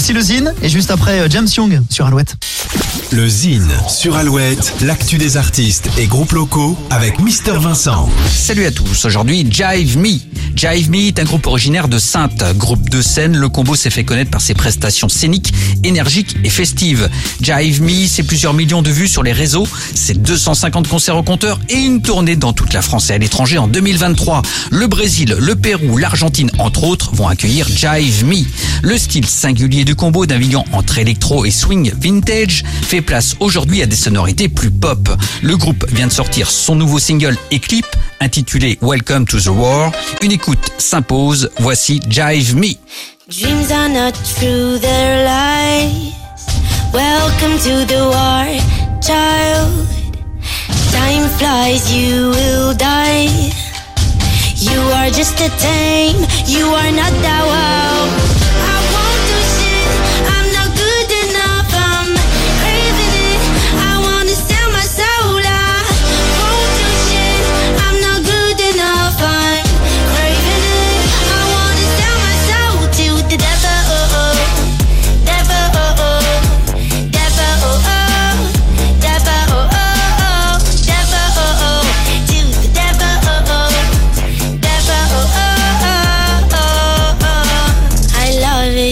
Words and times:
Voici 0.00 0.14
le 0.14 0.22
Zine 0.22 0.54
et 0.62 0.70
juste 0.70 0.90
après 0.90 1.20
euh, 1.20 1.28
James 1.28 1.46
Young 1.54 1.82
sur 1.90 2.06
Alouette. 2.06 2.34
Le 3.12 3.28
Zine 3.28 3.68
sur 3.86 4.16
Alouette, 4.16 4.72
l'actu 4.80 5.18
des 5.18 5.36
artistes 5.36 5.90
et 5.98 6.06
groupes 6.06 6.32
locaux 6.32 6.78
avec 6.88 7.18
Mister 7.20 7.52
Vincent. 7.58 8.08
Salut 8.32 8.64
à 8.64 8.70
tous, 8.70 9.04
aujourd'hui 9.04 9.46
Jive 9.50 9.98
Me. 9.98 10.18
Jive 10.56 10.90
Me 10.90 11.08
est 11.08 11.18
un 11.18 11.24
groupe 11.24 11.46
originaire 11.46 11.88
de 11.88 11.98
Sainte, 11.98 12.44
groupe 12.56 12.88
de 12.88 13.02
scène. 13.02 13.36
Le 13.36 13.48
combo 13.48 13.74
s'est 13.74 13.90
fait 13.90 14.04
connaître 14.04 14.30
par 14.30 14.40
ses 14.40 14.54
prestations 14.54 15.08
scéniques, 15.08 15.52
énergiques 15.84 16.36
et 16.44 16.50
festives. 16.50 17.08
Jive 17.40 17.82
Me, 17.82 18.06
c'est 18.06 18.22
plusieurs 18.22 18.54
millions 18.54 18.82
de 18.82 18.90
vues 18.90 19.08
sur 19.08 19.22
les 19.22 19.32
réseaux, 19.32 19.66
c'est 19.94 20.20
250 20.20 20.88
concerts 20.88 21.16
au 21.16 21.22
compteur 21.22 21.58
et 21.68 21.76
une 21.76 22.00
tournée 22.00 22.36
dans 22.36 22.52
toute 22.52 22.72
la 22.72 22.82
France 22.82 23.10
et 23.10 23.14
à 23.14 23.18
l'étranger 23.18 23.58
en 23.58 23.68
2023. 23.68 24.42
Le 24.70 24.86
Brésil, 24.86 25.36
le 25.38 25.56
Pérou, 25.56 25.98
l'Argentine, 25.98 26.50
entre 26.58 26.84
autres, 26.84 27.14
vont 27.14 27.28
accueillir 27.28 27.66
Jive 27.68 28.24
Me. 28.24 28.44
Le 28.82 28.96
style 28.96 29.26
singulier 29.26 29.84
du 29.84 29.94
combo 29.94 30.24
naviguant 30.26 30.64
entre 30.72 30.98
électro 30.98 31.44
et 31.44 31.50
swing 31.50 31.92
vintage 31.94 32.64
fait 32.82 33.02
place 33.02 33.34
aujourd'hui 33.40 33.82
à 33.82 33.86
des 33.86 33.96
sonorités 33.96 34.48
plus 34.48 34.70
pop. 34.70 35.08
Le 35.42 35.56
groupe 35.56 35.86
vient 35.92 36.06
de 36.06 36.12
sortir 36.12 36.50
son 36.50 36.74
nouveau 36.76 36.98
single 36.98 37.36
et 37.50 37.58
clip 37.58 37.86
intitulé 38.20 38.78
Welcome 38.80 39.26
to 39.26 39.38
the 39.38 39.48
War. 39.48 39.92
Une 40.22 40.32
écoute 40.32 40.72
s'impose, 40.78 41.50
voici 41.58 42.00
Jive 42.08 42.56
Me. 42.56 42.74
Dreams 43.28 43.70
are 43.70 43.88
not 43.88 44.12
true, 44.38 44.78
they're 44.78 45.24
lies. 45.24 46.12
Welcome 46.92 47.58
to 47.58 47.86
the 47.86 48.00
war, 48.08 48.46
child. 49.00 49.86
Time 50.90 51.28
flies, 51.38 51.92
you 51.92 52.30
will 52.30 52.74
die. 52.74 53.28
You 54.60 54.80
are 54.94 55.10
just 55.10 55.40
a 55.40 55.48
tame, 55.58 56.26
you 56.46 56.66
are 56.66 56.90
not 56.92 57.12
wow. 57.22 57.59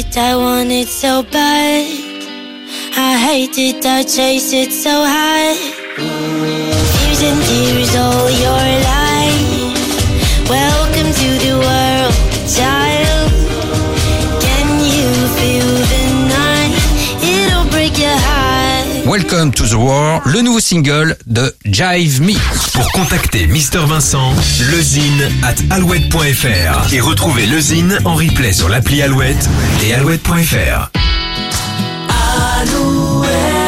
It, 0.09 0.17
I 0.17 0.37
want 0.37 0.70
it 0.70 0.89
so 0.89 1.23
bad. 1.23 1.87
I 2.97 3.17
hate 3.17 3.59
it, 3.59 3.84
I 3.84 4.03
chase 4.03 4.53
it 4.53 4.73
so 4.73 4.91
high. 4.91 5.55
Fears 5.97 7.23
and 7.23 7.41
tears 7.48 7.97
all 7.97 8.31
your 8.31 8.47
Welcome 19.19 19.50
to 19.55 19.64
the 19.64 19.74
War, 19.74 20.22
le 20.27 20.42
nouveau 20.42 20.61
single 20.61 21.16
de 21.27 21.52
Jive 21.64 22.22
Me. 22.22 22.34
Pour 22.72 22.92
contacter 22.92 23.48
Mister 23.48 23.80
Vincent, 23.80 24.33
lezine 24.70 25.28
at 25.42 25.56
alouette.fr 25.75 26.94
et 26.94 27.00
retrouver 27.00 27.47
le 27.47 27.58
Zine 27.58 27.98
en 28.05 28.14
replay 28.14 28.52
sur 28.52 28.69
l'appli 28.69 29.02
Alouette 29.02 29.48
et 29.84 29.92
alouette.fr. 29.92 30.92
Alouette. 32.60 33.67